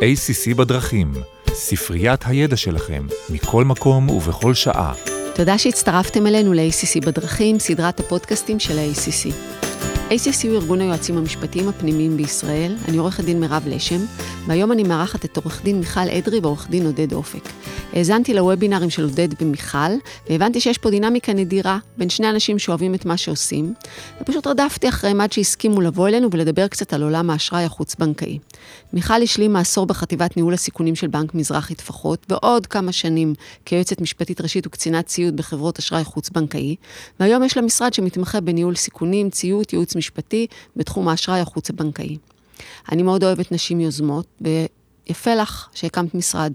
[0.00, 1.12] ACC בדרכים,
[1.48, 4.92] ספריית הידע שלכם, מכל מקום ובכל שעה.
[5.34, 9.34] תודה שהצטרפתם אלינו ל-ACC בדרכים, סדרת הפודקאסטים של ה-ACC.
[10.10, 14.00] ACC הוא ארגון היועצים המשפטיים הפנימיים בישראל, אני עורכת דין מירב לשם,
[14.46, 17.48] והיום אני מארחת את עורך דין מיכל אדרי ועורך דין עודד אופק.
[17.92, 19.78] האזנתי לוובינרים של עודד ומיכל,
[20.30, 23.74] והבנתי שיש פה דינמיקה נדירה בין שני אנשים שאוהבים את מה שעושים,
[24.20, 28.38] ופשוט רדפתי אחריהם עד שהסכימו לבוא אלינו ולדבר קצת על עולם האשראי החוץ-בנקאי.
[28.92, 34.40] מיכל השלימה עשור בחטיבת ניהול הסיכונים של בנק מזרחי טפחות, ועוד כמה שנים כיועצת משפטית
[34.40, 36.76] ראשית וקצינת ציוד בחברות אשראי חוץ-בנקאי,
[37.20, 40.46] והיום יש לה משרד שמתמחה בניהול סיכונים, ציות, ייעוץ משפטי
[40.76, 42.16] בתחום האשראי החוץ-בנקאי.
[42.92, 46.52] אני מאוד אוהבת נשים יוזמות, ויפה לך שהקמת משרד.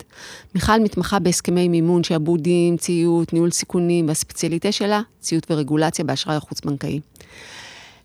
[0.55, 6.99] מיכל מתמחה בהסכמי מימון, שעבודים, ציות, ניהול סיכונים, והספציאליטה שלה, ציות ורגולציה באשראי החוץ-בנקאי.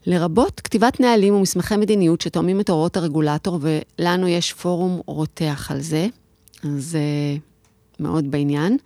[0.07, 6.07] לרבות כתיבת נהלים ומסמכי מדיניות שתואמים את הוראות הרגולטור, ולנו יש פורום רותח על זה,
[6.65, 7.50] אז uh,
[8.01, 8.77] מאוד בעניין.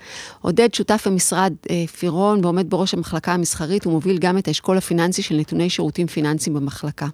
[0.40, 5.36] עודד שותף במשרד uh, פירון ועומד בראש המחלקה המסחרית, ומוביל גם את האשכול הפיננסי של
[5.36, 7.06] נתוני שירותים פיננסיים במחלקה.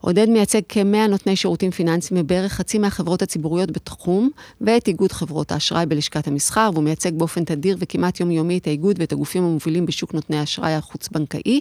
[0.00, 5.86] עודד מייצג כמאה נותני שירותים פיננסיים מבערך חצי מהחברות הציבוריות בתחום, ואת איגוד חברות האשראי
[5.86, 10.38] בלשכת המסחר, והוא מייצג באופן תדיר וכמעט יומיומי את האיגוד ואת הגופים המובילים בשוק נותני
[10.38, 11.60] האשראי החוץ-בנקאי,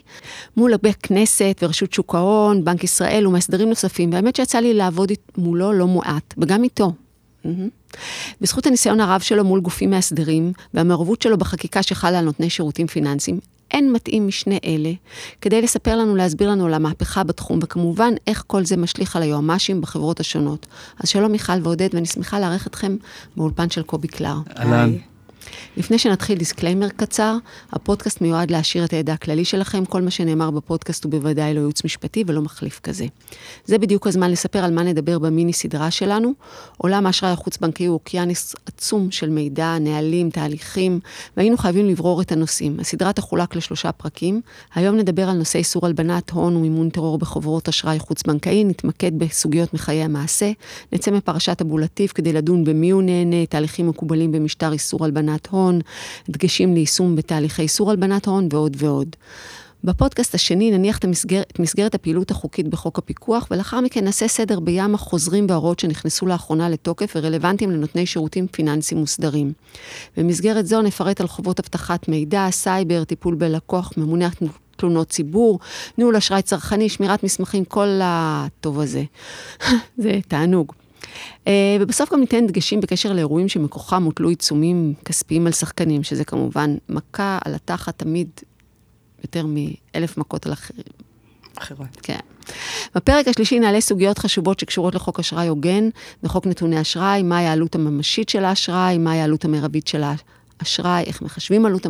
[0.58, 5.73] מול הרבה כנסת ורשות שוק ההון, בנק ישראל ומאסדרים נוספים, והאמת שיצא לי לעבוד מולו
[5.73, 6.91] לא מועט, וגם איתו.
[7.46, 7.98] Mm-hmm.
[8.42, 13.40] בזכות הניסיון הרב שלו מול גופים מאסדרים והמעורבות שלו בחקיקה שחלה על נותני שירותים פיננסיים,
[13.72, 14.92] אין מתאים משני אלה
[15.42, 19.82] כדי לספר לנו, להסביר לנו על המהפכה בתחום, וכמובן איך כל זה משליך על היועמ"שים
[19.82, 20.66] בחברות השונות.
[21.00, 22.96] אז שלום מיכל ועודד, ואני שמחה לארח אתכם
[23.38, 24.36] באולפן של קובי קלר.
[24.58, 24.94] אהלן.
[25.78, 27.38] לפני שנתחיל disclaimer קצר,
[27.72, 31.86] הפודקאסט מיועד להעשיר את הידע הכללי שלכם, כל מה שנאמר בפודקאסט הוא בוודאי לא ייעוץ
[31.86, 33.06] משפטי ולא מחליף כזה.
[33.66, 36.34] זה בדיוק הזמן לספר על מה נדבר במיני סדרה שלנו.
[36.78, 41.00] עולם האשראי החוץ-בנקאי הוא אוקיינוס עצום של מידע, נהלים, תהליכים,
[41.38, 42.80] והיינו חייבים לברור את הנושאים.
[42.80, 44.42] הסדרה תחולק לשלושה פרקים.
[44.76, 50.04] היום נדבר על נושא איסור הלבנת הון ומימון טרור בחברות אשראי חוץ-בנקאי, נתמקד בסוגיות מחיי
[50.04, 50.52] המעשה,
[50.92, 55.80] נצא מפרשת אבולטיב כדי לדון במי הוא נהנה, תהליכים מקובלים במשטר איסור הלבנת הון,
[56.30, 59.16] דגשים ליישום בתהליכי איסור הלבנת הון ועוד ועוד.
[59.86, 64.60] בפודקאסט השני נניח את, המסגר, את מסגרת הפעילות החוקית בחוק הפיקוח, ולאחר מכן נעשה סדר
[64.60, 69.54] בים החוזרים וההוראות שנכנסו לאחרונה לתוקף ורלוונטיים לנותני שירותים פיננסיים מוסדרים.
[70.18, 74.30] במסגרת זו נפרט על חובות אבטחת מידע, סייבר, טיפול בלקוח, ממונה
[74.76, 75.60] תלונות ציבור,
[75.98, 79.04] ניהול אשראי צרכני, שמירת מסמכים, כל הטוב הזה.
[79.98, 80.73] זה תענוג.
[81.48, 86.76] אה, ובסוף גם ניתן דגשים בקשר לאירועים שמכוחם הוטלו עיצומים כספיים על שחקנים, שזה כמובן
[86.89, 88.30] מכה על התחת תמיד
[89.23, 90.83] יותר מאלף מכות על אחרים.
[91.58, 91.87] אחרות.
[92.02, 92.20] כן.
[92.95, 95.89] בפרק השלישי נעלה סוגיות חשובות שקשורות לחוק אשראי הוגן
[96.23, 100.04] וחוק נתוני אשראי, מהי העלות הממשית של האשראי, מהי העלות המרבית של
[100.59, 101.86] האשראי, איך מחשבים עלות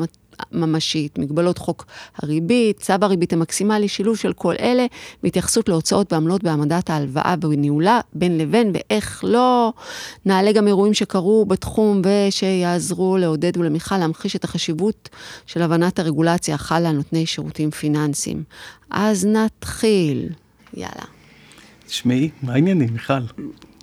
[0.52, 1.86] ממשית, מגבלות חוק
[2.18, 4.86] הריבית, צו הריבית המקסימלי, שילוב של כל אלה,
[5.24, 9.74] והתייחסות להוצאות ועמלות בהעמדת ההלוואה וניהולה בין לבין, ואיך לא.
[10.26, 15.10] נעלה גם אירועים שקרו בתחום ושיעזרו לעודד ולמיכל להמחיש את החשיבות
[15.46, 18.44] של הבנת הרגולציה החלה על נותני שירותים פיננסיים.
[18.90, 20.30] אז נתחיל.
[20.74, 21.06] יאללה.
[21.88, 23.14] תשמעי, מה העניינים, מיכל?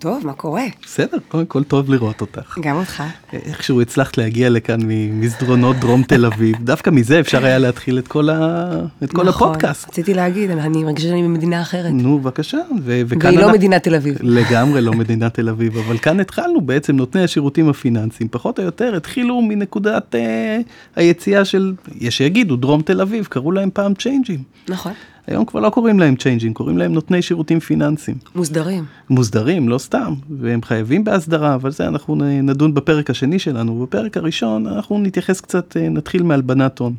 [0.03, 0.63] טוב, מה קורה?
[0.85, 2.57] בסדר, קודם כל טוב לראות אותך.
[2.61, 3.03] גם אותך.
[3.33, 8.29] איכשהו הצלחת להגיע לכאן ממסדרונות דרום תל אביב, דווקא מזה אפשר היה להתחיל את כל,
[8.29, 8.69] ה...
[9.03, 9.89] את כל נכון, הפודקאסט.
[9.89, 11.91] רציתי להגיד, אני מרגישה שאני במדינה אחרת.
[11.91, 12.57] נו, בבקשה.
[12.83, 14.17] ו- והיא לא מדינת תל אביב.
[14.21, 18.95] לגמרי לא מדינת תל אביב, אבל כאן התחלנו בעצם נותני השירותים הפיננסיים, פחות או יותר
[18.95, 20.59] התחילו מנקודת אה,
[20.95, 24.43] היציאה של, יש שיגידו, דרום תל אביב, קראו להם פעם צ'יינג'ים.
[24.69, 24.93] נכון.
[25.27, 28.17] היום כבר לא קוראים להם צ'יינג'ים, קוראים להם נותני שירותים פיננסיים.
[28.35, 28.85] מוסדרים.
[29.09, 29.92] מוסדרים, לא סתם,
[30.39, 33.85] והם חייבים בהסדרה, אבל זה אנחנו נדון בפרק השני שלנו.
[33.85, 36.93] בפרק הראשון אנחנו נתייחס קצת, אה, נתחיל מהלבנת הון.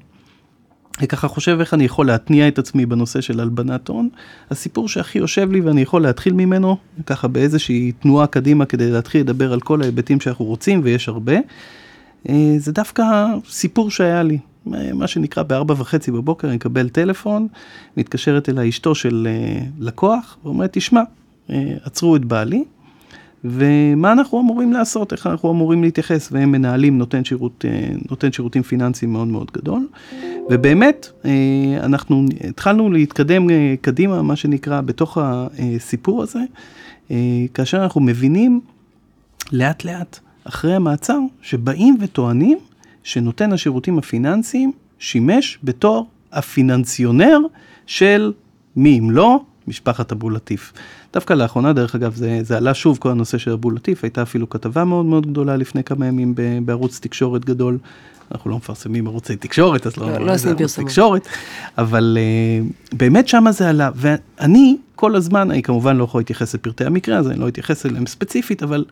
[0.98, 4.08] אני ככה חושב איך אני יכול להתניע את עצמי בנושא של הלבנת הון.
[4.50, 9.52] הסיפור שהכי יושב לי ואני יכול להתחיל ממנו, ככה באיזושהי תנועה קדימה כדי להתחיל לדבר
[9.52, 11.36] על כל ההיבטים שאנחנו רוצים, ויש הרבה,
[12.28, 13.04] אה, זה דווקא
[13.48, 14.38] סיפור שהיה לי.
[14.94, 17.46] מה שנקרא בארבע וחצי בבוקר, אני מקבל טלפון,
[17.96, 21.02] מתקשרת אליי אשתו של אה, לקוח, ואומרת, תשמע,
[21.84, 22.64] עצרו את בעלי,
[23.44, 28.62] ומה אנחנו אמורים לעשות, איך אנחנו אמורים להתייחס, והם מנהלים נותן, שירות, אה, נותן שירותים
[28.62, 29.88] פיננסיים מאוד מאוד גדול.
[30.50, 31.08] ובאמת,
[31.80, 33.46] אנחנו התחלנו להתקדם
[33.80, 36.40] קדימה, מה שנקרא, בתוך הסיפור הזה,
[37.54, 38.60] כאשר אנחנו מבינים
[39.52, 42.58] לאט לאט, אחרי המעצר, שבאים וטוענים
[43.02, 47.38] שנותן השירותים הפיננסיים שימש בתור הפיננציונר
[47.86, 48.32] של
[48.76, 49.40] מי אם לא?
[49.68, 50.72] משפחת אבו לטיף.
[51.14, 54.50] דווקא לאחרונה, דרך אגב, זה, זה עלה שוב, כל הנושא של אבו לטיף, הייתה אפילו
[54.50, 56.34] כתבה מאוד מאוד גדולה לפני כמה ימים
[56.64, 57.78] בערוץ תקשורת גדול.
[58.32, 60.90] אנחנו לא מפרסמים ערוצי תקשורת, אז לא, לא, לא עושים פרסומות.
[60.90, 61.28] תקשורת,
[61.78, 66.84] אבל uh, באמת שמה זה עלה, ואני כל הזמן, אני כמובן לא יכול להתייחס לפרטי
[66.84, 68.84] המקרה הזה, אני לא אתייחס אליהם ספציפית, אבל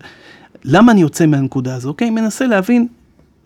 [0.65, 1.89] למה אני יוצא מהנקודה הזו?
[1.89, 2.87] אוקיי, מנסה להבין,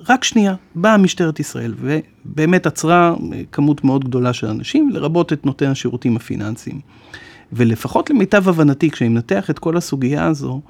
[0.08, 3.14] רק שנייה, באה משטרת ישראל, ובאמת עצרה
[3.52, 6.80] כמות מאוד גדולה של אנשים, לרבות את נותן השירותים הפיננסיים.
[7.52, 10.60] ולפחות למיטב הבנתי, כשאני מנתח את כל הסוגיה הזו,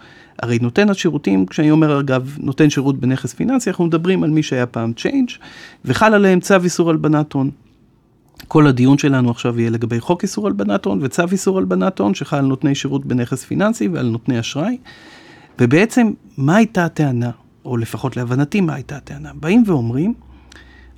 [0.42, 4.66] הרי נותן השירותים, כשאני אומר אגב, נותן שירות בנכס פיננסי, אנחנו מדברים על מי שהיה
[4.66, 5.30] פעם צ'יינג'
[5.84, 7.50] וחל עליהם צו איסור הלבנת הון.
[8.48, 12.36] כל הדיון שלנו עכשיו יהיה לגבי חוק איסור הלבנת הון וצו איסור הלבנת הון שחל
[12.36, 14.78] על נותני שירות בנכס פיננסי ועל נותני אשראי.
[15.60, 17.30] ובעצם, מה הייתה הטענה,
[17.64, 19.30] או לפחות להבנתי מה הייתה הטענה?
[19.34, 20.14] באים ואומרים,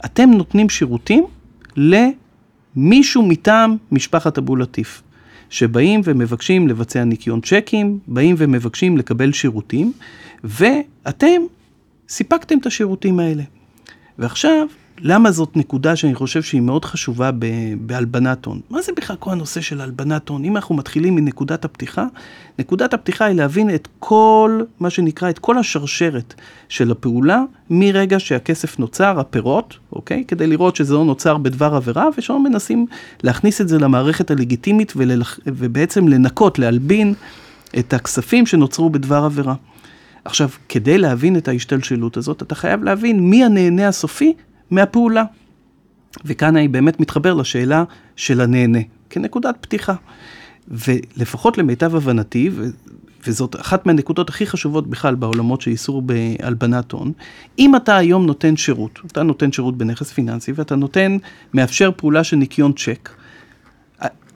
[0.04, 1.24] אתם נותנים שירותים
[1.76, 5.02] למישהו מטעם משפחת אבו לטיף.
[5.50, 9.92] שבאים ומבקשים לבצע ניקיון צ'קים, באים ומבקשים לקבל שירותים,
[10.44, 11.42] ואתם
[12.08, 13.42] סיפקתם את השירותים האלה.
[14.18, 14.66] ועכשיו,
[15.00, 17.30] למה זאת נקודה שאני חושב שהיא מאוד חשובה
[17.80, 18.60] בהלבנת הון?
[18.70, 20.44] מה זה בכלל כל הנושא של הלבנת הון?
[20.44, 22.06] אם אנחנו מתחילים מנקודת הפתיחה,
[22.58, 26.34] נקודת הפתיחה היא להבין את כל, מה שנקרא, את כל השרשרת
[26.68, 30.24] של הפעולה, מרגע שהכסף נוצר, הפירות, אוקיי?
[30.28, 32.86] כדי לראות שזה לא נוצר בדבר עבירה, ושם מנסים
[33.22, 35.38] להכניס את זה למערכת הלגיטימית וללח...
[35.46, 37.14] ובעצם לנקות, להלבין
[37.78, 39.54] את הכספים שנוצרו בדבר עבירה.
[40.24, 44.34] עכשיו, כדי להבין את ההשתלשלות הזאת, אתה חייב להבין מי הנהנה הסופי
[44.70, 45.24] מהפעולה.
[46.24, 47.84] וכאן אני באמת מתחבר לשאלה
[48.16, 48.78] של הנהנה,
[49.10, 49.94] כנקודת פתיחה.
[50.68, 52.64] ולפחות למיטב הבנתי, ו-
[53.26, 57.12] וזאת אחת מהנקודות הכי חשובות בכלל בעולמות של איסור בהלבנת הון,
[57.58, 61.16] אם אתה היום נותן שירות, אתה נותן שירות בנכס פיננסי ואתה נותן,
[61.54, 63.10] מאפשר פעולה של ניקיון צ'ק,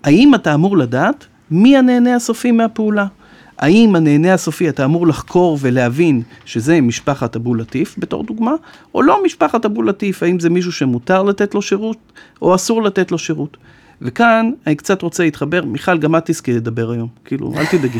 [0.04, 3.06] האם אתה אמור לדעת מי הנהנה הסופי מהפעולה?
[3.58, 8.52] האם הנהנה הסופי אתה אמור לחקור ולהבין שזה משפחת אבו לטיף בתור דוגמה,
[8.94, 11.96] או לא משפחת אבו לטיף, האם זה מישהו שמותר לתת לו שירות
[12.42, 13.56] או אסור לתת לו שירות.
[14.02, 17.98] וכאן אני קצת רוצה להתחבר, מיכל, גם את תזכי לדבר היום, כאילו, אל תדאגי.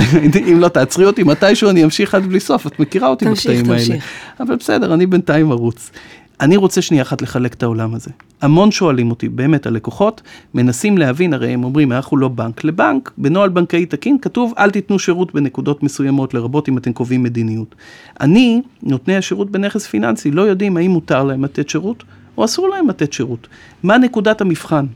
[0.52, 3.96] אם לא תעצרי אותי מתישהו, אני אמשיך עד בלי סוף, את מכירה אותי בקטעים האלה.
[4.40, 5.90] אבל בסדר, אני בינתיים ארוץ.
[6.40, 8.10] אני רוצה שנייה אחת לחלק את העולם הזה.
[8.42, 10.22] המון שואלים אותי, באמת הלקוחות,
[10.54, 12.64] מנסים להבין, הרי הם אומרים, אנחנו לא בנק.
[12.64, 17.74] לבנק, בנוהל בנקאי תקין, כתוב, אל תיתנו שירות בנקודות מסוימות, לרבות אם אתם קובעים מדיניות.
[18.20, 22.04] אני, נותני השירות בנכס פיננסי, לא יודעים האם מותר להם לתת שירות,
[22.38, 23.48] או אסור להם לתת שירות.
[23.82, 24.86] מה נקודת המבחן?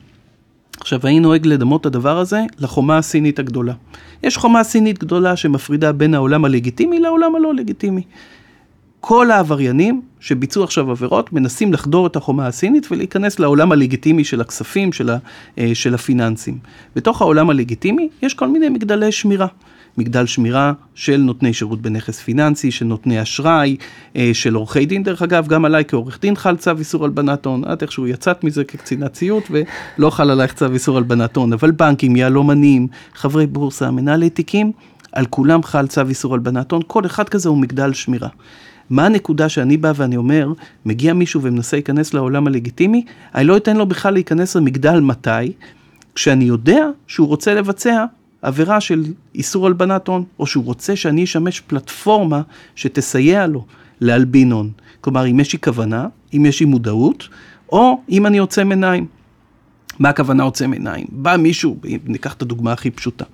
[0.81, 3.73] עכשיו, אני נוהג לדמות את הדבר הזה לחומה הסינית הגדולה.
[4.23, 8.03] יש חומה סינית גדולה שמפרידה בין העולם הלגיטימי לעולם הלא לגיטימי.
[9.05, 14.93] כל העבריינים שביצעו עכשיו עבירות מנסים לחדור את החומה הסינית ולהיכנס לעולם הלגיטימי של הכספים,
[14.93, 15.19] של, ה,
[15.59, 16.59] אה, של הפיננסים.
[16.97, 19.47] בתוך העולם הלגיטימי יש כל מיני מגדלי שמירה.
[19.99, 23.77] מגדל שמירה של נותני שירות בנכס פיננסי, של נותני אשראי,
[24.17, 27.63] אה, של עורכי דין, דרך אגב, גם עליי כעורך דין חל צו איסור הלבנת הון,
[27.73, 32.17] את איכשהו יצאת מזה כקצינת ציות ולא חל עלייך צו איסור הלבנת הון, אבל בנקים,
[32.17, 34.73] יהלומנים, חברי בורסה, מנהלי תיקים,
[35.13, 38.29] על כולם חל צו איסור הלבנת הון, כל אחד כזה הוא מגדל שמירה.
[38.93, 40.53] מה הנקודה שאני בא ואני אומר,
[40.85, 43.05] מגיע מישהו ומנסה להיכנס לעולם הלגיטימי,
[43.35, 45.53] אני לא אתן לו בכלל להיכנס למגדל מתי,
[46.15, 48.05] כשאני יודע שהוא רוצה לבצע
[48.43, 49.05] עבירה של
[49.35, 52.43] איסור הלבנת הון, או שהוא רוצה שאני אשמש פלטפורמה
[52.75, 53.65] שתסייע לו
[54.01, 54.71] להלבין הון.
[55.01, 56.07] כלומר, אם יש לי כוונה,
[56.37, 57.29] אם יש לי מודעות,
[57.73, 59.07] או אם אני עוצם עיניים.
[59.99, 61.07] מה הכוונה עוצם עיניים?
[61.09, 63.25] בא מישהו, ניקח את הדוגמה הכי פשוטה,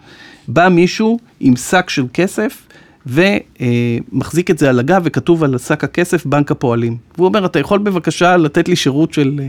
[0.49, 2.67] בא מישהו עם שק של כסף,
[3.09, 6.97] ומחזיק את זה על הגב וכתוב על שק הכסף בנק הפועלים.
[7.17, 9.41] והוא אומר, אתה יכול בבקשה לתת לי שירות של,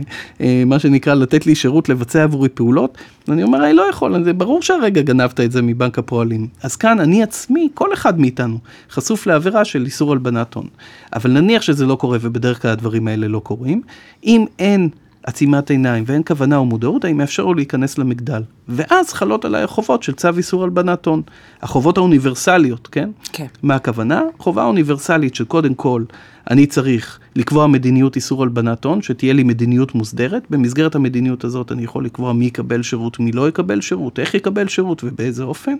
[0.42, 2.98] אה, מה שנקרא, לתת לי שירות לבצע עבורי פעולות?
[3.28, 6.48] ואני אומר, אני לא יכול, זה ברור שהרגע גנבת את זה מבנק הפועלים.
[6.63, 8.58] אז כאן אני עצמי, כל אחד מאיתנו,
[8.92, 10.68] חשוף לעבירה של איסור הלבנת הון.
[11.13, 13.82] אבל נניח שזה לא קורה, ובדרך כלל הדברים האלה לא קורים.
[14.24, 14.89] אם אין...
[15.24, 18.42] עצימת עיניים ואין כוונה או מודעות, אני מאפשר לו להיכנס למגדל.
[18.68, 21.22] ואז חלות עליי החובות של צו איסור הלבנת הון.
[21.62, 23.10] החובות האוניברסליות, כן?
[23.32, 23.46] כן.
[23.64, 24.22] מה הכוונה?
[24.38, 26.04] חובה אוניברסלית שקודם כל
[26.50, 30.44] אני צריך לקבוע מדיניות איסור הלבנת הון, שתהיה לי מדיניות מוסדרת.
[30.50, 34.68] במסגרת המדיניות הזאת אני יכול לקבוע מי יקבל שירות, מי לא יקבל שירות, איך יקבל
[34.68, 35.76] שירות ובאיזה אופן.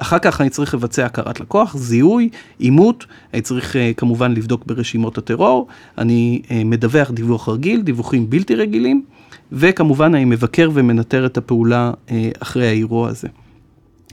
[0.00, 2.28] אחר כך אני צריך לבצע הכרת לקוח, זיהוי,
[2.60, 5.66] אימות, אני צריך uh, כמובן לבדוק ברשימות הטרור,
[5.98, 9.02] אני uh, מדווח דיווח רגיל, דיווחים בלתי רגילים,
[9.52, 13.28] וכמובן אני מבקר ומנטר את הפעולה uh, אחרי האירוע הזה.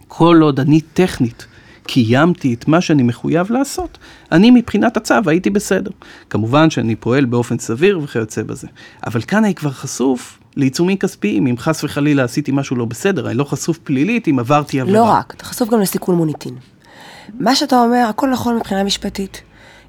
[0.08, 1.48] כל עוד אני טכנית
[1.88, 3.98] קיימתי את מה שאני מחויב לעשות,
[4.32, 5.92] אני מבחינת הצו הייתי בסדר.
[6.30, 8.68] כמובן שאני פועל באופן סביר וכיוצא בזה.
[9.08, 13.38] אבל כאן אני כבר חשוף לעיצומים כספיים, אם חס וחלילה עשיתי משהו לא בסדר, אני
[13.38, 15.00] לא חשוף פלילית אם עברתי עבירה.
[15.00, 16.56] לא רק, אתה חשוף גם לסיכון מוניטין.
[17.40, 19.42] מה שאתה אומר, הכל נכון מבחינה משפטית.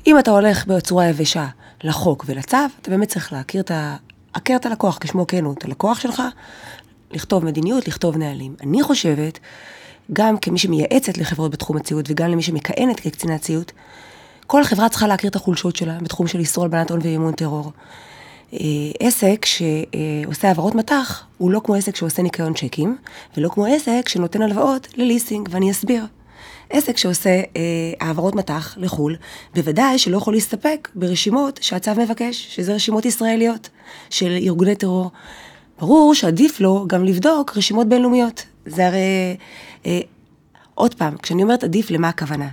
[0.06, 1.46] אם אתה הולך בצורה יבשה
[1.84, 3.96] לחוק ולצו, אתה באמת צריך להכיר את ה...
[4.34, 6.22] הכר את הלקוח, כשמו כן הוא, את הלקוח שלך,
[7.10, 8.54] לכתוב מדיניות, לכתוב נהלים.
[8.62, 9.38] אני חושבת,
[10.12, 13.72] גם כמי שמייעצת לחברות בתחום הציות וגם למי שמכהנת כקצינת ציות,
[14.46, 17.72] כל חברה צריכה להכיר את החולשות שלה בתחום של איסור הלבנת הון ואימון טרור.
[18.52, 18.58] אה,
[19.00, 22.96] עסק שעושה העברות מטח הוא לא כמו עסק שעושה ניקיון צ'קים,
[23.36, 26.04] ולא כמו עסק שנותן הלוואות לליסינג, ואני אסביר.
[26.70, 27.42] עסק שעושה אה,
[28.00, 29.16] העברות מטח לחו"ל,
[29.54, 33.68] בוודאי שלא יכול להסתפק ברשימות שהצו מבקש, שזה רשימות ישראליות
[34.10, 35.10] של ארגוני טרור.
[35.80, 38.44] ברור שעדיף לו גם לבדוק רשימות בינלאומיות.
[38.66, 39.36] זה הרי...
[39.86, 40.00] אה,
[40.74, 42.48] עוד פעם, כשאני אומרת עדיף, למה הכוונה?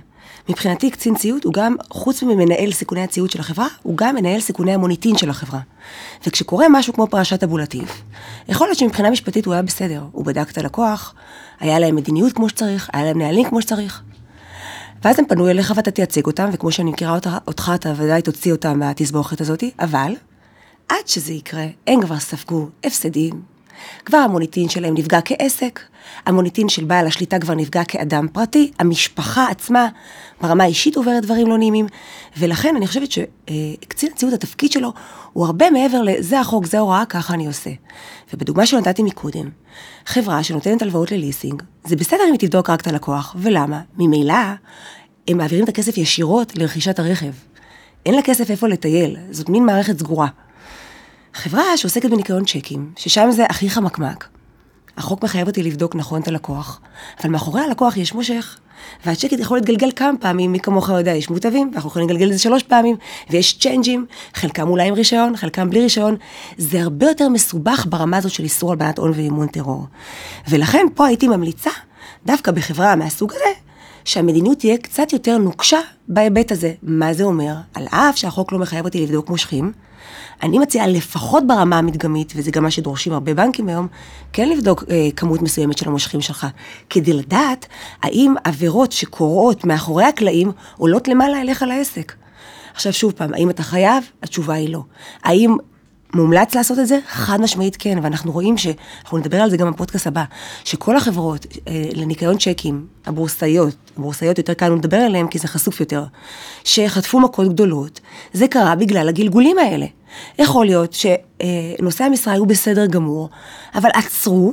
[0.48, 4.74] מבחינתי קצין ציות הוא גם, חוץ ממנהל סיכוני הציות של החברה, הוא גם מנהל סיכוני
[4.74, 5.60] המוניטין של החברה.
[6.26, 8.02] וכשקורה משהו כמו פרשת אבו לטיף,
[8.48, 11.14] יכול להיות שמבחינה משפטית הוא היה בסדר, הוא בדק את הלקוח,
[11.60, 14.02] היה להם מדיניות כמו שצריך, היה להם נהלים כמו שצריך.
[15.04, 18.52] ואז הם פנו אליך ואתה תייצג אותם, וכמו שאני מכירה אותך, אותך אתה ודאי תוציא
[18.52, 20.12] אותם מהתסבוכת הזאת, אבל
[20.88, 23.42] עד שזה יקרה, הם כבר ספגו הפסדים,
[24.04, 25.80] כבר המוניטין שלהם נפגע כעסק,
[26.26, 29.88] המוניטין של בעל השליטה כבר נפגע כאדם פרטי, המשפחה עצמה
[30.40, 31.86] ברמה האישית עוברת דברים לא נעימים,
[32.38, 34.92] ולכן אני חושבת שקצין הציות, התפקיד שלו
[35.32, 37.70] הוא הרבה מעבר לזה החוק, זה הוראה, ככה אני עושה.
[38.32, 39.48] ובדוגמה שנתתי מקודם,
[40.06, 43.80] חברה שנותנת הלוואות לליסינג, זה בסדר אם היא תבדוק רק את הלקוח, ולמה?
[43.98, 44.34] ממילא
[45.28, 47.32] הם מעבירים את הכסף ישירות לרכישת הרכב.
[48.06, 50.28] אין לה כסף איפה לטייל, זאת מין מערכת סגורה.
[51.34, 54.28] חברה שעוסקת בניקיון צ'קים, ששם זה הכי חמקמק.
[54.96, 56.80] החוק מחייב אותי לבדוק נכון את הלקוח,
[57.20, 58.58] אבל מאחורי הלקוח יש מושך.
[59.06, 62.38] והצ'קית יכול להתגלגל כמה פעמים, מי כמוך יודע, יש מוטבים, ואנחנו יכולים לגלגל את זה
[62.38, 62.96] שלוש פעמים,
[63.30, 66.16] ויש צ'יינג'ים, חלקם אולי עם רישיון, חלקם בלי רישיון.
[66.58, 69.86] זה הרבה יותר מסובך ברמה הזאת של איסור הלבנת הון ואימון טרור.
[70.48, 71.70] ולכן פה הייתי ממליצה,
[72.26, 73.60] דווקא בחברה מהסוג הזה,
[74.04, 76.72] שהמדיניות תהיה קצת יותר נוקשה בהיבט הזה.
[76.82, 77.54] מה זה אומר?
[77.74, 79.72] על אף שהחוק לא מחייב אותי לבדוק מושכים,
[80.44, 83.86] אני מציעה לפחות ברמה המדגמית, וזה גם מה שדורשים הרבה בנקים היום,
[84.32, 86.46] כן לבדוק אה, כמות מסוימת של המושכים שלך,
[86.90, 87.66] כדי לדעת
[88.02, 92.12] האם עבירות שקורות מאחורי הקלעים עולות למעלה אליך לעסק.
[92.74, 94.04] עכשיו שוב פעם, האם אתה חייב?
[94.22, 94.82] התשובה היא לא.
[95.22, 95.56] האם
[96.14, 96.98] מומלץ לעשות את זה?
[97.08, 98.66] חד משמעית כן, ואנחנו רואים ש...
[99.02, 100.24] אנחנו נדבר על זה גם בפודקאסט הבא,
[100.64, 106.04] שכל החברות אה, לניקיון צ'קים, הבורסאיות, הבורסאיות יותר קל לדבר עליהן כי זה חשוף יותר,
[106.64, 108.00] שחטפו מכות גדולות,
[108.32, 109.86] זה קרה בגלל הגלגולים האלה.
[110.38, 113.28] יכול להיות שנושאי המשרה היו בסדר גמור,
[113.74, 114.52] אבל עצרו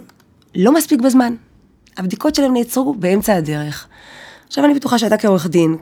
[0.55, 1.35] לא מספיק בזמן.
[1.97, 3.87] הבדיקות שלהם נעצרו באמצע הדרך.
[4.47, 5.77] עכשיו אני בטוחה שאתה כעורך דין,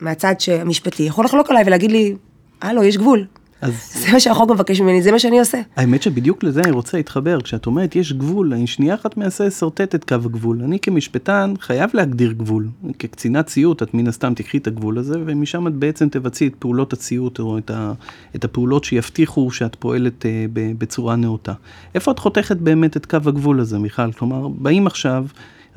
[0.00, 2.14] מהצד המשפטי, יכול לחלוק עליי ולהגיד לי,
[2.62, 3.26] הלו, יש גבול.
[3.64, 3.92] אז...
[3.94, 5.60] זה מה שהחוק מבקש ממני, זה מה שאני עושה.
[5.76, 9.94] האמת שבדיוק לזה אני רוצה להתחבר, כשאת אומרת יש גבול, אני שנייה אחת מנסה לשרטט
[9.94, 10.62] את קו הגבול.
[10.64, 12.68] אני כמשפטן חייב להגדיר גבול.
[12.98, 16.92] כקצינת ציות, את מן הסתם תקחי את הגבול הזה, ומשם את בעצם תבצעי את פעולות
[16.92, 17.92] הציות, או את, ה,
[18.34, 21.52] את הפעולות שיבטיחו שאת פועלת אה, בצורה נאותה.
[21.94, 24.12] איפה את חותכת באמת את קו הגבול הזה, מיכל?
[24.12, 25.26] כלומר, באים עכשיו...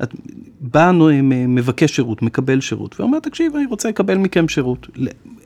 [0.02, 0.14] את
[0.60, 0.90] בא
[1.48, 4.86] מבקש שירות, מקבל שירות, ואומר, תקשיב, אני רוצה לקבל מכם שירות.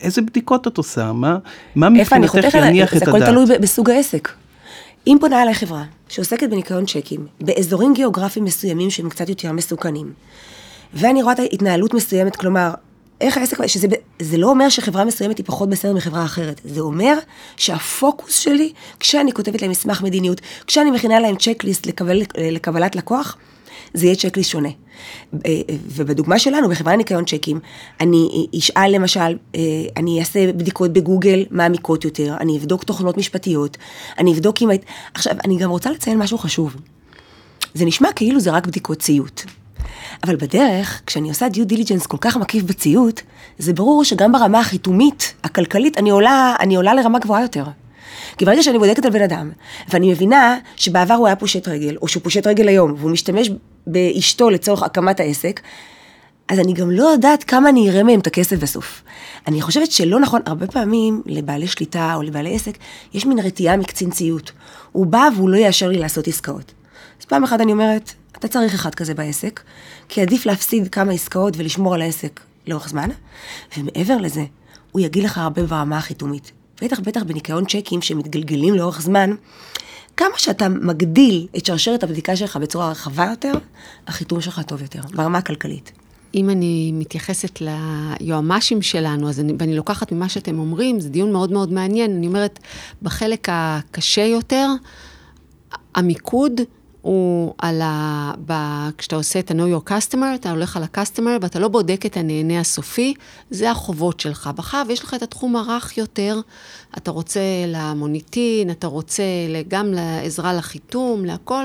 [0.00, 1.12] איזה בדיקות את עושה?
[1.12, 1.38] מה,
[1.74, 3.12] מה מבחינתך יניח את הדעת?
[3.14, 4.28] זה הכל תלוי בסוג העסק.
[5.06, 10.12] אם פונה אליי חברה שעוסקת בניקיון צ'קים, באזורים גיאוגרפיים מסוימים שהם קצת יותר מסוכנים,
[10.94, 12.70] ואני רואה את ההתנהלות מסוימת, כלומר,
[13.20, 13.86] איך העסק, שזה
[14.18, 17.18] זה לא אומר שחברה מסוימת היא פחות בסדר מחברה אחרת, זה אומר
[17.56, 23.36] שהפוקוס שלי, כשאני כותבת להם מסמך מדיניות, כשאני מכינה להם צ'קליסט לקבל, לקבלת לקוח,
[23.94, 24.68] זה יהיה צ'קליסט שונה.
[25.46, 27.60] אה, ובדוגמה שלנו, בחברה לניקיון צ'קים,
[28.00, 29.20] אני אשאל למשל,
[29.54, 29.60] אה,
[29.96, 33.76] אני אעשה בדיקות בגוגל מעמיקות יותר, אני אבדוק תוכנות משפטיות,
[34.18, 34.68] אני אבדוק אם...
[35.14, 36.76] עכשיו, אני גם רוצה לציין משהו חשוב.
[37.74, 39.44] זה נשמע כאילו זה רק בדיקות ציות.
[40.24, 43.22] אבל בדרך, כשאני עושה דיו דיליג'נס כל כך מקיף בציות,
[43.58, 47.64] זה ברור שגם ברמה החיתומית, הכלכלית, אני עולה, אני עולה לרמה גבוהה יותר.
[48.38, 49.50] כי ברגע שאני בודקת על בן אדם,
[49.88, 53.50] ואני מבינה שבעבר הוא היה פושט רגל, או שהוא פושט רגל היום, והוא משתמש
[53.86, 55.60] באשתו לצורך הקמת העסק,
[56.48, 59.02] אז אני גם לא יודעת כמה אני אראה מהם את הכסף בסוף.
[59.46, 62.78] אני חושבת שלא נכון, הרבה פעמים לבעלי שליטה או לבעלי עסק,
[63.14, 64.52] יש מין רתיעה מקצין ציות.
[64.92, 66.72] הוא בא והוא לא יאשר לי לעשות עסקאות.
[67.20, 69.60] אז פעם אחת אני אומרת, אתה צריך אחד כזה בעסק,
[70.08, 73.08] כי עדיף להפסיד כמה עסקאות ולשמור על העסק לאורך זמן,
[73.78, 74.44] ומעבר לזה,
[74.92, 76.52] הוא יגיד לך הרבה ברמה החיתומית.
[76.82, 79.34] בטח בטח בניקיון צ'קים שמתגלגלים לאורך זמן,
[80.16, 83.52] כמה שאתה מגדיל את שרשרת הבדיקה שלך בצורה רחבה יותר,
[84.06, 85.92] החיתום שלך טוב יותר, ברמה הכלכלית.
[86.34, 87.62] אם אני מתייחסת
[88.20, 92.16] ליועמ"שים שלנו, אז אני, ואני לוקחת ממה שאתם אומרים, זה דיון מאוד מאוד מעניין.
[92.16, 92.58] אני אומרת,
[93.02, 94.68] בחלק הקשה יותר,
[95.94, 96.60] המיקוד
[97.02, 98.32] הוא על ה...
[98.46, 98.52] ב...
[98.98, 102.60] כשאתה עושה את ה-know your customer, אתה הולך על ה-customer ואתה לא בודק את הנהנה
[102.60, 103.14] הסופי,
[103.50, 104.50] זה החובות שלך.
[104.56, 106.40] בחר ויש לך את התחום הרך יותר,
[106.96, 109.22] אתה רוצה למוניטין, אתה רוצה
[109.68, 111.64] גם לעזרה לחיתום, להכל,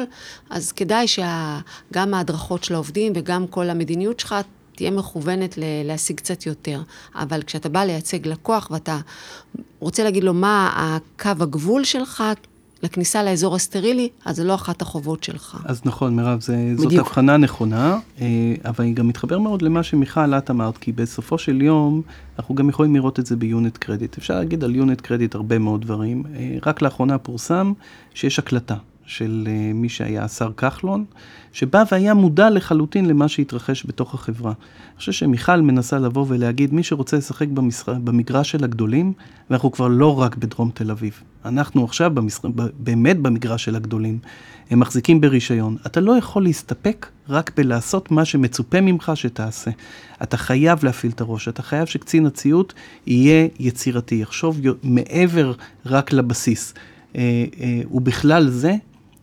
[0.50, 4.36] אז כדאי שגם ההדרכות של העובדים וגם כל המדיניות שלך
[4.75, 6.82] תהיה מכוונת ל- להשיג קצת יותר.
[7.15, 9.00] אבל כשאתה בא לייצג לקוח ואתה
[9.79, 12.24] רוצה להגיד לו מה הקו הגבול שלך,
[12.84, 15.62] לכניסה לאזור הסטרילי, אז זה לא אחת החובות שלך.
[15.65, 16.93] אז נכון, מירב, זה, זאת.
[16.93, 18.27] הבחנה נכונה, אה,
[18.65, 22.01] אבל אני גם מתחבר מאוד למה שמיכל את אמרת, כי בסופו של יום,
[22.39, 24.17] אנחנו גם יכולים לראות את זה ב Unet Credit.
[24.17, 26.24] אפשר להגיד על Unet Credit הרבה מאוד דברים.
[26.36, 27.74] אה, רק לאחרונה פורסם
[28.13, 28.75] שיש הקלטה
[29.08, 31.06] של אה, מי שהיה השר כחלון,
[31.52, 34.52] שבא והיה מודע לחלוטין למה שהתרחש בתוך החברה.
[34.52, 37.94] אני חושב שמיכל מנסה לבוא ולהגיד, מי שרוצה לשחק במשר...
[37.94, 39.14] במגרש של הגדולים,
[39.50, 41.22] ואנחנו כבר לא רק בדרום תל אביב.
[41.46, 42.48] אנחנו עכשיו במשר...
[42.80, 44.20] באמת במגרש של הגדולים.
[44.70, 45.78] הם מחזיקים ברישיון.
[45.86, 49.72] אתה לא יכול להסתפק רק בלעשות מה שמצופה ממך שתעשה.
[50.24, 52.74] אתה חייב להפעיל את הראש, אתה חייב שקצין הציות
[53.08, 55.54] יהיה יצירתי, יחשוב מעבר
[55.86, 56.74] רק לבסיס.
[57.16, 58.76] אה, אה, ובכלל זה,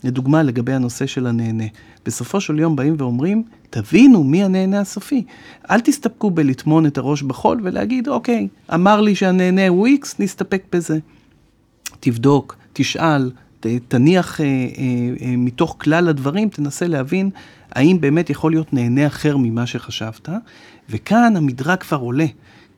[0.04, 1.64] לדוגמה לגבי הנושא של הנהנה.
[2.06, 5.24] בסופו של יום באים ואומרים, תבינו מי הנהנה הסופי.
[5.70, 10.98] אל תסתפקו בלטמון את הראש בחול ולהגיד, אוקיי, אמר לי שהנהנה הוא איקס, נסתפק בזה.
[12.00, 13.30] תבדוק, תשאל,
[13.60, 14.50] ת, תניח אה, אה,
[15.20, 17.30] אה, מתוך כלל הדברים, תנסה להבין
[17.72, 20.28] האם באמת יכול להיות נהנה אחר ממה שחשבת,
[20.90, 22.26] וכאן המדרג כבר עולה.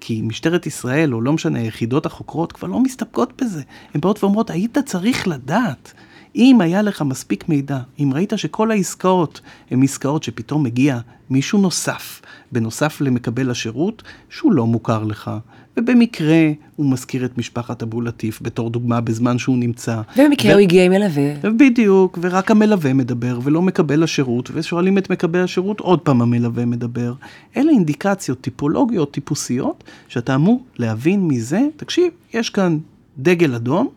[0.00, 3.62] כי משטרת ישראל, או לא משנה, היחידות החוקרות כבר לא מסתפקות בזה.
[3.94, 5.92] הן באות ואומרות, היית צריך לדעת.
[6.36, 9.40] אם היה לך מספיק מידע, אם ראית שכל העסקאות
[9.70, 10.98] הן עסקאות שפתאום מגיע
[11.30, 15.30] מישהו נוסף, בנוסף למקבל השירות, שהוא לא מוכר לך,
[15.76, 20.00] ובמקרה הוא מזכיר את משפחת אבו לטיף בתור דוגמה בזמן שהוא נמצא.
[20.16, 21.50] ובמקרה ו- הוא הגיע עם מלווה.
[21.56, 27.12] בדיוק, ורק המלווה מדבר ולא מקבל השירות, ושואלים את מקבל השירות, עוד פעם המלווה מדבר.
[27.56, 32.78] אלה אינדיקציות טיפולוגיות, טיפוסיות, שאתה אמור להבין מזה, תקשיב, יש כאן
[33.18, 33.88] דגל אדום,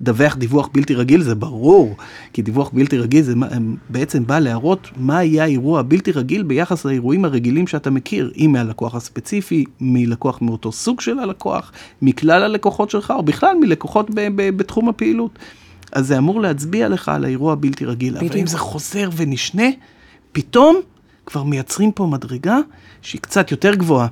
[0.00, 1.96] דווח דיווח בלתי רגיל, זה ברור,
[2.32, 3.34] כי דיווח בלתי רגיל זה
[3.88, 8.94] בעצם בא להראות מה יהיה האירוע הבלתי רגיל ביחס לאירועים הרגילים שאתה מכיר, אם מהלקוח
[8.94, 14.88] הספציפי, מלקוח מאותו סוג של הלקוח, מכלל הלקוחות שלך, או בכלל מלקוחות ב- ב- בתחום
[14.88, 15.38] הפעילות.
[15.92, 18.16] אז זה אמור להצביע לך על האירוע הבלתי רגיל.
[18.16, 18.46] אבל אם.
[18.46, 19.66] זה חוזר ונשנה,
[20.32, 20.76] פתאום
[21.26, 22.58] כבר מייצרים פה מדרגה
[23.02, 24.06] שהיא קצת יותר גבוהה.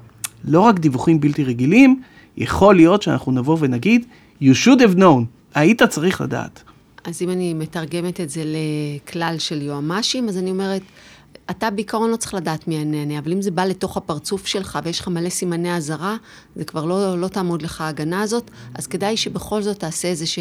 [0.45, 2.01] לא רק דיווחים בלתי רגילים,
[2.37, 4.07] יכול להיות שאנחנו נבוא ונגיד,
[4.43, 6.63] you should have known, היית צריך לדעת.
[7.05, 10.83] אז אם אני מתרגמת את זה לכלל של יועמ"שים, אז אני אומרת,
[11.51, 15.01] אתה בעיקרון לא צריך לדעת מי הנהנה, אבל אם זה בא לתוך הפרצוף שלך ויש
[15.01, 16.17] לך מלא סימני אזהרה,
[16.57, 20.39] זה כבר לא, לא תעמוד לך ההגנה הזאת, אז כדאי שבכל זאת תעשה איזה ש...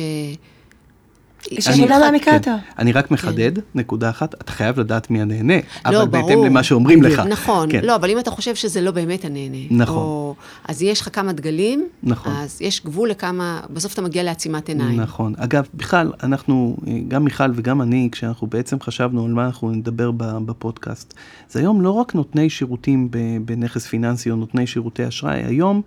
[1.52, 2.56] יש עבודה מעמיקה כן, יותר.
[2.80, 5.54] אני רק מחדד, נקודה אחת, אתה חייב לדעת מי הנהנה,
[5.86, 6.46] אבל לא, בהתאם ברור.
[6.46, 7.20] למה שאומרים לך.
[7.20, 7.84] נכון, כן.
[7.84, 9.58] לא, אבל אם אתה חושב שזה לא באמת הנהנה.
[9.72, 9.96] נכון.
[9.98, 10.36] או,
[10.68, 12.34] אז יש לך כמה דגלים, נכון.
[12.36, 15.02] אז יש גבול לכמה, בסוף אתה מגיע לעצימת עיניים.
[15.02, 15.34] נכון.
[15.38, 16.78] אגב, בכלל, אנחנו,
[17.08, 20.12] גם מיכל וגם אני, כשאנחנו בעצם חשבנו על מה אנחנו נדבר
[20.46, 21.14] בפודקאסט,
[21.50, 23.10] זה היום לא רק נותני שירותים
[23.46, 25.82] בנכס פיננסי או נותני שירותי אשראי, היום,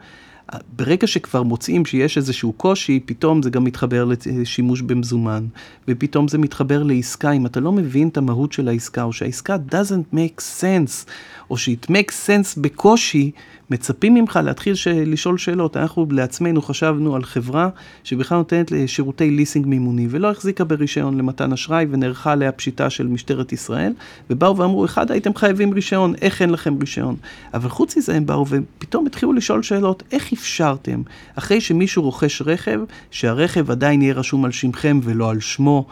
[0.76, 5.46] ברגע שכבר מוצאים שיש איזשהו קושי, פתאום זה גם מתחבר לשימוש במזומן,
[5.88, 7.30] ופתאום זה מתחבר לעסקה.
[7.30, 11.10] אם אתה לא מבין את המהות של העסקה, או שהעסקה doesn't make sense,
[11.50, 13.30] או ש-it makes sense בקושי,
[13.70, 14.88] מצפים ממך להתחיל ש...
[14.88, 15.76] לשאול שאלות.
[15.76, 17.68] אנחנו לעצמנו חשבנו על חברה
[18.04, 23.52] שבכלל נותנת שירותי ליסינג מימוני, ולא החזיקה ברישיון למתן אשראי, ונערכה עליה פשיטה של משטרת
[23.52, 23.92] ישראל,
[24.30, 27.16] ובאו ואמרו, אחד, הייתם חייבים רישיון, איך אין לכם רישיון?
[27.54, 31.02] אבל חוץ מזה הם באו ופתאום התחילו לשאול שאלות, איך אפשרתם,
[31.34, 35.86] אחרי שמישהו רוכש רכב, שהרכב עדיין יהיה רשום על שמכם ולא על שמו,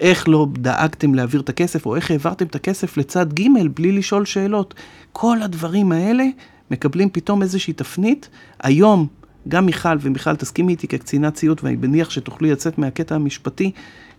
[0.00, 4.24] איך לא דאגתם להעביר את הכסף, או איך העברתם את הכסף לצד ג' בלי לשאול
[4.24, 4.74] שאלות.
[5.12, 6.24] כל הדברים האלה
[6.70, 8.28] מקבלים פתאום איזושהי תפנית.
[8.62, 9.06] היום,
[9.48, 13.70] גם מיכל, ומיכל תסכימי איתי כקצינת ציות, ואני מניח שתוכלי לצאת מהקטע המשפטי,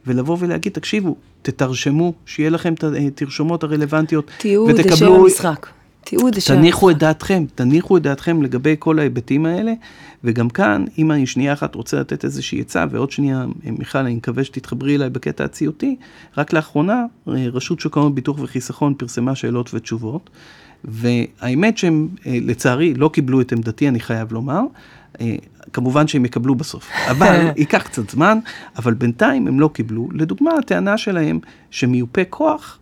[0.08, 4.32] ולבוא ולהגיד, תקשיבו, תתרשמו, שיהיה לכם את התרשומות הרלוונטיות.
[4.38, 5.68] תיעוד זה שם ותקבלו- המשחק.
[6.10, 6.98] תיעוד זה שם תניחו את.
[6.98, 9.74] דעתכם, תניחו את דעתכם לגבי כל ההיבטים האלה,
[10.24, 14.44] וגם כאן, אם אני שנייה אחת רוצה לתת איזושהי עצה, ועוד שנייה, מיכל, אני מקווה
[14.44, 15.96] שתתחברי אליי בקטע הציותי,
[16.38, 20.30] רק לאחרונה, אה, רשות שוק ההון, ביטוח וחיסכון פרסמה שאלות ותשובות,
[20.84, 24.62] והאמת שהם, אה, לצערי, לא קיבלו את עמדתי, אני חייב לומר.
[25.22, 25.36] אה,
[25.74, 28.40] כמובן שהם יקבלו בסוף, אבל ייקח קצת זמן,
[28.78, 30.10] אבל בינתיים הם לא קיבלו.
[30.12, 31.40] לדוגמה, הטענה שלהם
[31.72, 32.80] שמיופה כוח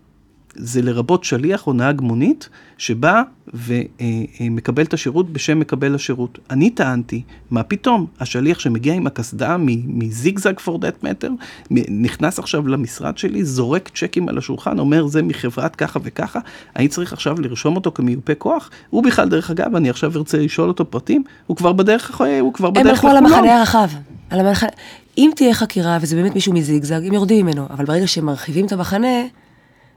[0.55, 3.21] זה לרבות שליח או נהג מונית שבא
[3.53, 6.39] ומקבל את השירות בשם מקבל השירות.
[6.49, 11.29] אני טענתי, מה פתאום, השליח שמגיע עם הקסדה מזיגזג פור דאט מטר,
[11.71, 16.39] נכנס עכשיו למשרד שלי, זורק צ'קים על השולחן, אומר זה מחברת ככה וככה,
[16.75, 18.69] אני צריך עכשיו לרשום אותו כמיופה כוח?
[18.89, 22.69] הוא בכלל, דרך אגב, אני עכשיו ארצה לשאול אותו פרטים, הוא כבר בדרך, הוא כבר
[22.69, 23.89] בדרך הם הלכו על המחנה הרחב.
[24.29, 24.69] על המחנה...
[25.17, 28.71] אם תהיה חקירה וזה באמת מישהו מזיגזג, הם יורדים ממנו, אבל ברגע שהם מרחיבים את
[28.71, 29.07] המחנה,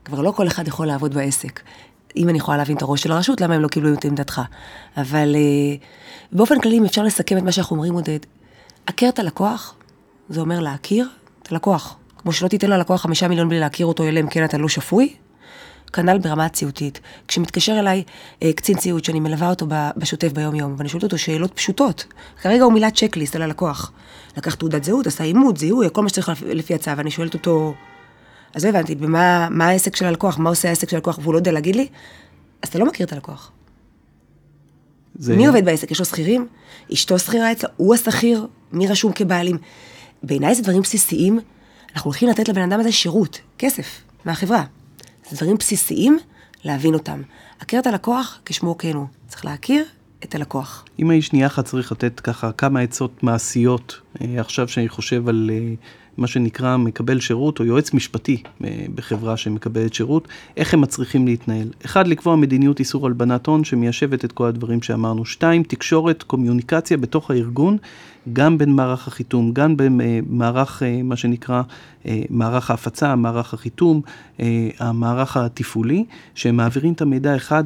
[0.09, 1.61] כבר לא כל אחד יכול לעבוד בעסק.
[2.17, 4.41] אם אני יכולה להבין את הראש של הרשות, למה הם לא קיבלו את עמדתך.
[4.97, 5.77] אבל אה,
[6.33, 8.19] באופן כללי, אם אפשר לסכם את מה שאנחנו אומרים, עודד,
[8.89, 9.75] הכר את הלקוח,
[10.29, 11.09] זה אומר להכיר
[11.43, 11.97] את הלקוח.
[12.19, 15.15] כמו שלא תיתן ללקוח חמישה מיליון בלי להכיר אותו, אלא אם כן אתה לא שפוי,
[15.93, 17.01] כנ"ל ברמה הציותית.
[17.29, 18.03] כשמתקשר אליי
[18.43, 19.67] אה, קצין ציות שאני מלווה אותו
[19.97, 22.05] בשוטף ביום-יום, ואני שואלת אותו שאלות פשוטות,
[22.43, 23.93] כרגע הוא מילא צ'קליסט על הלקוח.
[24.37, 27.75] לקח תעודת זהות, עשה אימות, זיהוי, כל מה שצריך לפי הצו, ואני שואלת אותו,
[28.55, 31.39] אז לא הבנתי, במה מה העסק של הלקוח, מה עושה העסק של הלקוח, והוא לא
[31.39, 31.89] יודע להגיד לי,
[32.63, 33.53] אז אתה לא מכיר את הלקוח.
[35.15, 35.37] זה...
[35.37, 35.91] מי עובד בעסק?
[35.91, 36.47] יש לו שכירים?
[36.93, 37.71] אשתו שכירה אצלו?
[37.77, 38.47] הוא השכיר?
[38.73, 39.59] מי רשום כבעלים?
[40.23, 41.41] בעיניי זה דברים בסיסיים,
[41.95, 44.65] אנחנו הולכים לתת לבן אדם הזה שירות, כסף, מהחברה.
[45.31, 46.19] זה דברים בסיסיים,
[46.65, 47.23] להבין אותם.
[47.61, 49.07] הכר את הלקוח כשמו כן הוא.
[49.29, 49.85] צריך להכיר
[50.25, 50.85] את הלקוח.
[50.99, 55.51] אם אני שנייה אחת צריך לתת ככה כמה עצות מעשיות, אה, עכשיו שאני חושב על
[55.53, 55.75] אה,
[56.19, 61.69] מה שנקרא מקבל שירות או יועץ משפטי אה, בחברה שמקבלת שירות, איך הם מצריכים להתנהל.
[61.85, 65.25] אחד, לקבוע מדיניות איסור הלבנת הון שמיישבת את כל הדברים שאמרנו.
[65.25, 67.77] שתיים, תקשורת, קומיוניקציה בתוך הארגון,
[68.33, 71.63] גם בין מערך החיתום, גם במערך, אה, מה שנקרא,
[72.07, 74.01] אה, מערך ההפצה, מערך החיתום,
[74.79, 77.65] המערך התפעולי, שהם מעבירים את המידע אחד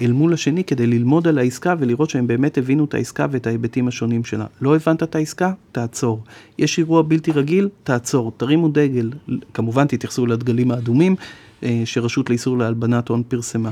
[0.00, 3.88] אל מול השני כדי ללמוד על העסקה ולראות שהם באמת הבינו את העסקה ואת ההיבטים
[3.88, 4.46] השונים שלה.
[4.60, 5.52] לא הבנת את העסקה?
[5.72, 6.22] תעצור.
[6.58, 7.68] יש אירוע בלתי רגיל?
[7.84, 9.10] תעצור, תרימו דגל,
[9.54, 11.16] כמובן תתייחסו לדגלים האדומים
[11.62, 13.70] אה, שרשות לאיסור להלבנת הון פרסמה.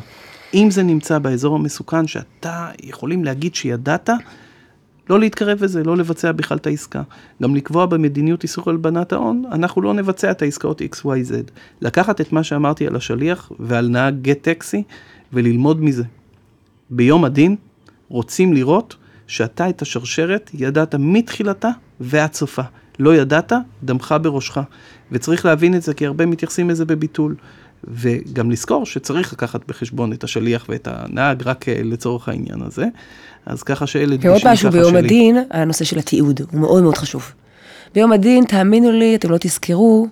[0.55, 4.11] אם זה נמצא באזור המסוכן שאתה יכולים להגיד שידעת,
[5.11, 7.03] לא להתקרב לזה, לא לבצע בכלל את העסקה.
[7.43, 11.35] גם לקבוע במדיניות איסור הלבנת ההון, אנחנו לא נבצע את העסקאות XYZ.
[11.81, 14.83] לקחת את מה שאמרתי על השליח ועל נהג גט טקסי
[15.33, 16.05] וללמוד מזה.
[16.91, 17.57] ביום הדין
[18.09, 18.97] רוצים לראות
[19.27, 21.71] שאתה את השרשרת ידעת מתחילתה
[22.01, 22.63] ועד סופה.
[22.99, 24.59] לא ידעת, דמך בראשך.
[25.13, 27.35] וצריך להבין את זה, כי הרבה מתייחסים לזה בביטול.
[27.85, 32.85] וגם לזכור שצריך לקחת בחשבון את השליח ואת הנהג רק אה, לצורך העניין הזה.
[33.47, 34.99] אז ככה שאלה דגשים ועוד משהו ביום שלי.
[34.99, 37.33] הדין, הנושא של התיעוד, הוא מאוד מאוד חשוב.
[37.95, 40.09] ביום הדין, תאמינו לי, אתם לא תזכרו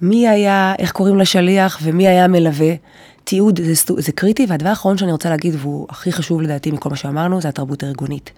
[0.00, 2.74] מי היה, איך קוראים לשליח ומי היה מלווה.
[3.24, 6.96] תיעוד זה, זה קריטי, והדבר האחרון שאני רוצה להגיד, והוא הכי חשוב לדעתי מכל מה
[6.96, 8.30] שאמרנו, זה התרבות הארגונית.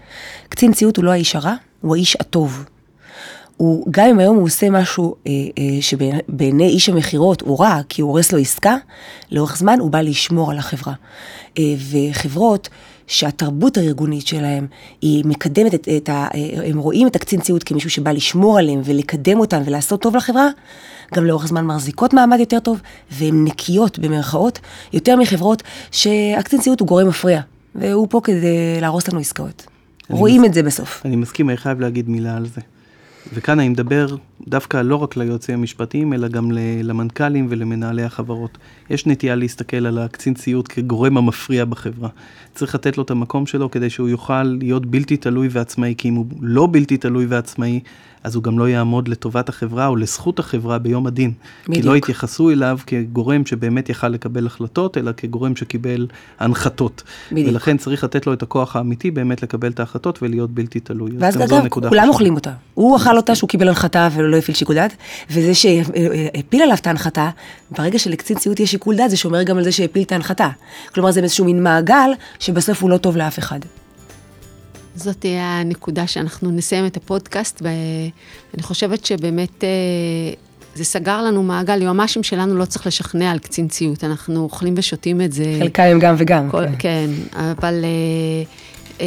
[0.49, 2.65] קצין ציות הוא לא האיש הרע, הוא האיש הטוב.
[3.57, 8.03] הוא, גם אם היום הוא עושה משהו אה, אה, שבעיני איש המכירות הוא רע, כי
[8.03, 8.77] הוא הורס לו עסקה,
[9.33, 10.93] לאורך זמן הוא בא לשמור על החברה.
[11.59, 12.69] אה, וחברות
[13.07, 14.67] שהתרבות הארגונית שלהם
[15.03, 16.29] היא מקדמת את, את ה...
[16.35, 20.49] אה, הם רואים את הקצין ציות כמישהו שבא לשמור עליהם ולקדם אותם ולעשות טוב לחברה,
[21.15, 24.59] גם לאורך זמן מחזיקות מעמד יותר טוב, והן נקיות במרכאות,
[24.93, 27.41] יותר מחברות שהקצין ציות הוא גורם מפריע,
[27.75, 29.67] והוא פה כדי להרוס לנו עסקאות.
[30.11, 30.49] רואים מס...
[30.49, 31.03] את זה בסוף.
[31.05, 32.61] אני מסכים, אני חייב להגיד מילה על זה.
[33.35, 34.07] וכאן אני מדבר
[34.49, 36.51] דווקא לא רק ליועצים המשפטיים, אלא גם
[36.83, 38.59] למנכ"לים ולמנהלי החברות.
[38.91, 42.09] יש נטייה להסתכל על הקצין ציות כגורם המפריע בחברה.
[42.55, 46.15] צריך לתת לו את המקום שלו כדי שהוא יוכל להיות בלתי תלוי ועצמאי, כי אם
[46.15, 47.81] הוא לא בלתי תלוי ועצמאי,
[48.27, 51.33] אז הוא גם לא יעמוד לטובת החברה או לזכות החברה ביום הדין.
[51.69, 51.83] בדיוק.
[51.83, 56.07] כי לא יתייחסו אליו כגורם שבאמת יכל לקבל החלטות, אלא כגורם שקיבל
[56.39, 57.03] הנחתות.
[57.33, 57.49] בדיוק.
[57.49, 61.11] ולכן צריך לתת לו את הכוח האמיתי באמת לקבל את ההחלטות ולהיות בלתי תלוי.
[61.19, 62.53] ואז אגב, כולם אוכלים אותה.
[62.75, 64.93] הוא אכל אותה שהוא קיבל הנחתה ולא הפעיל שיקול דעת,
[65.31, 67.31] וזה שהפיל עליו את ההנחתה,
[67.71, 70.49] ברגע שלקצין ציות יש שיקול דעת, זה שומר גם על זה שהפיל את ההנחתה.
[70.95, 73.61] כלומר, זה איזשהו מין מעגל שבסוף הוא לא טוב לאף אחד.
[74.95, 79.69] זאת תהיה הנקודה שאנחנו נסיים את הפודקאסט, ואני חושבת שבאמת אה,
[80.75, 85.21] זה סגר לנו מעגל, יועמ"שים שלנו לא צריך לשכנע על קצין ציות, אנחנו אוכלים ושותים
[85.21, 85.57] את זה.
[85.61, 86.51] חלקם הם גם וגם.
[86.51, 86.75] כל, כן.
[86.79, 88.45] כן, אבל אה,
[89.01, 89.07] אה,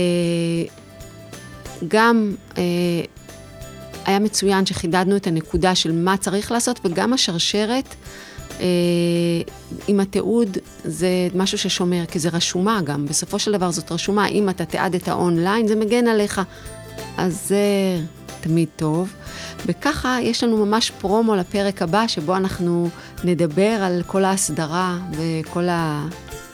[1.87, 2.63] גם אה,
[4.09, 7.95] היה מצוין שחידדנו את הנקודה של מה צריך לעשות, וגם השרשרת.
[8.59, 8.65] אה,
[9.87, 14.49] עם התיעוד זה משהו ששומר, כי זה רשומה גם, בסופו של דבר זאת רשומה, אם
[14.49, 16.41] אתה תיעדת אונליין זה מגן עליך,
[17.17, 17.57] אז זה
[18.41, 19.13] תמיד טוב.
[19.65, 22.89] וככה יש לנו ממש פרומו לפרק הבא, שבו אנחנו
[23.23, 25.67] נדבר על כל ההסדרה וכל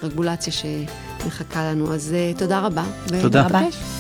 [0.02, 1.94] הרגולציה שמחכה לנו.
[1.94, 2.84] אז אה, תודה רבה.
[3.22, 3.48] תודה.
[3.52, 3.95] ונפגש.